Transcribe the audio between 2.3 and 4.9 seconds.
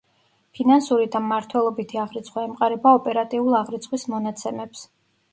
ემყარება ოპერატიულ აღრიცხვის მონაცემებს.